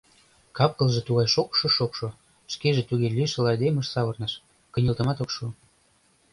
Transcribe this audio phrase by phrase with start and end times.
[0.57, 2.07] Кап-кылже тугай шокшо-шокшо,
[2.53, 4.33] шкеже туге лишыл айдемыш савырныш—
[4.73, 5.45] кынелтымат ок шу.